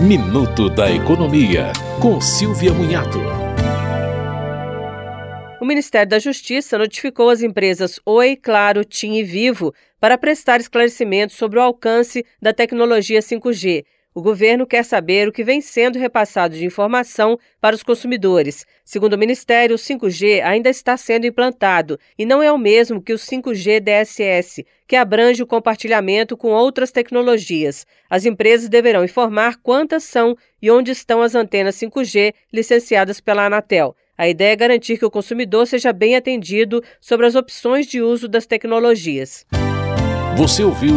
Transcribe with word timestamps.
Minuto 0.00 0.70
da 0.70 0.90
Economia, 0.90 1.74
com 2.00 2.22
Silvia 2.22 2.72
Munhato. 2.72 3.18
O 5.60 5.64
Ministério 5.66 6.08
da 6.08 6.18
Justiça 6.18 6.78
notificou 6.78 7.28
as 7.28 7.42
empresas 7.42 8.00
Oi, 8.06 8.34
Claro, 8.34 8.82
TIM 8.82 9.16
e 9.16 9.22
Vivo 9.22 9.74
para 10.00 10.16
prestar 10.16 10.58
esclarecimentos 10.58 11.36
sobre 11.36 11.58
o 11.58 11.62
alcance 11.62 12.24
da 12.40 12.54
tecnologia 12.54 13.20
5G 13.20 13.84
o 14.14 14.20
governo 14.20 14.66
quer 14.66 14.84
saber 14.84 15.28
o 15.28 15.32
que 15.32 15.44
vem 15.44 15.60
sendo 15.60 15.98
repassado 15.98 16.56
de 16.56 16.64
informação 16.64 17.38
para 17.60 17.76
os 17.76 17.82
consumidores. 17.82 18.66
Segundo 18.84 19.14
o 19.14 19.18
Ministério, 19.18 19.76
o 19.76 19.78
5G 19.78 20.42
ainda 20.42 20.68
está 20.68 20.96
sendo 20.96 21.26
implantado 21.26 21.98
e 22.18 22.26
não 22.26 22.42
é 22.42 22.50
o 22.50 22.58
mesmo 22.58 23.00
que 23.00 23.12
o 23.12 23.16
5G 23.16 23.80
DSS, 23.80 24.66
que 24.86 24.96
abrange 24.96 25.42
o 25.42 25.46
compartilhamento 25.46 26.36
com 26.36 26.48
outras 26.48 26.90
tecnologias. 26.90 27.86
As 28.08 28.26
empresas 28.26 28.68
deverão 28.68 29.04
informar 29.04 29.58
quantas 29.62 30.02
são 30.02 30.36
e 30.60 30.70
onde 30.70 30.90
estão 30.90 31.22
as 31.22 31.34
antenas 31.34 31.76
5G 31.76 32.34
licenciadas 32.52 33.20
pela 33.20 33.46
Anatel. 33.46 33.94
A 34.18 34.28
ideia 34.28 34.52
é 34.52 34.56
garantir 34.56 34.98
que 34.98 35.06
o 35.06 35.10
consumidor 35.10 35.66
seja 35.66 35.92
bem 35.92 36.14
atendido 36.14 36.82
sobre 37.00 37.26
as 37.26 37.34
opções 37.34 37.86
de 37.86 38.02
uso 38.02 38.28
das 38.28 38.44
tecnologias. 38.44 39.46
Você 40.36 40.62
ouviu 40.62 40.96